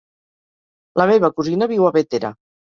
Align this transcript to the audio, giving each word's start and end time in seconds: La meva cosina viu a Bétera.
La 1.01 1.07
meva 1.11 1.31
cosina 1.41 1.69
viu 1.75 1.87
a 1.89 1.93
Bétera. 1.99 2.35